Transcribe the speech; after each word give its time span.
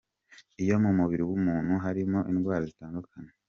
Iyo 0.63 0.75
mu 0.83 0.91
mubiri 0.97 1.23
w’umuntu 1.29 1.71
harimo 1.83 2.19
indwara 2.31 2.63
zitandukanye. 2.69 3.31